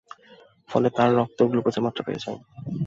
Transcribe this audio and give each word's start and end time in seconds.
ফলে 0.69 0.87
তারও 0.95 1.17
রক্তে 1.19 1.41
গ্লুকোজের 1.51 1.83
মাত্রা 1.85 2.05
বেড়ে 2.05 2.23
যায়। 2.23 2.39